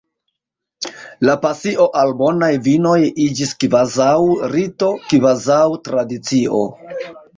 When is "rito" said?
4.55-4.91